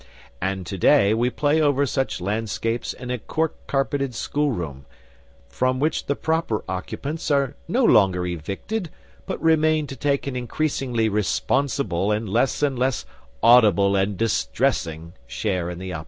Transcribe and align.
And 0.41 0.65
to 0.65 0.79
day 0.79 1.13
we 1.13 1.29
play 1.29 1.61
over 1.61 1.85
such 1.85 2.19
landscapes 2.19 2.91
in 2.91 3.11
a 3.11 3.19
cork 3.19 3.55
carpeted 3.67 4.15
schoolroom, 4.15 4.87
from 5.47 5.79
which 5.79 6.07
the 6.07 6.15
proper 6.15 6.63
occupants 6.67 7.29
are 7.29 7.55
no 7.67 7.83
longer 7.83 8.25
evicted 8.25 8.89
but 9.27 9.39
remain 9.43 9.85
to 9.85 9.95
take 9.95 10.25
an 10.25 10.35
increasingly 10.35 11.07
responsible 11.07 12.11
and 12.11 12.27
less 12.27 12.63
and 12.63 12.79
less 12.79 13.05
audible 13.43 13.95
and 13.95 14.17
distressing 14.17 15.13
share 15.27 15.69
in 15.69 15.77
the 15.77 15.93
operations. 15.93 15.99